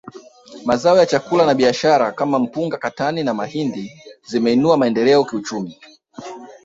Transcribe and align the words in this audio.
Mazao 0.65 0.97
ya 0.97 1.05
chakula 1.05 1.45
na 1.45 1.53
biashara 1.53 2.11
kama 2.11 2.39
mpunga 2.39 2.77
katani 2.77 3.23
na 3.23 3.33
mahindi 3.33 3.91
zimeinua 4.27 4.77
maendeleo 4.77 5.25
kiuchumi 5.25 5.77